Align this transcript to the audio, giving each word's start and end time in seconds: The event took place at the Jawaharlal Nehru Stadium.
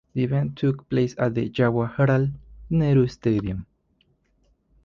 The 0.15 0.23
event 0.23 0.55
took 0.55 0.89
place 0.89 1.13
at 1.19 1.35
the 1.35 1.47
Jawaharlal 1.47 2.31
Nehru 2.71 3.05
Stadium. 3.05 3.67